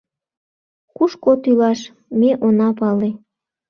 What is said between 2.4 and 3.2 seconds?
она пале.